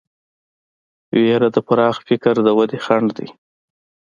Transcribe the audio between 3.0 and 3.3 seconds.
دی.